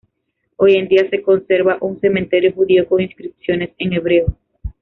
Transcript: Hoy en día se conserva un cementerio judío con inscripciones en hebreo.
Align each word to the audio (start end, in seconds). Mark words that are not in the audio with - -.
Hoy 0.55 0.77
en 0.77 0.87
día 0.87 1.07
se 1.11 1.21
conserva 1.21 1.77
un 1.79 1.99
cementerio 2.01 2.51
judío 2.53 2.87
con 2.87 3.01
inscripciones 3.01 3.69
en 3.77 3.93
hebreo. 3.93 4.35